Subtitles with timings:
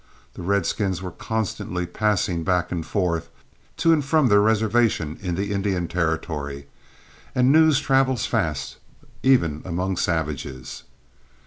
[0.33, 3.29] The redskins were constantly passing back and forth,
[3.77, 6.65] to and from their reservation in the Indian Territory,
[7.35, 8.77] and news travels fast
[9.21, 10.85] even among savages.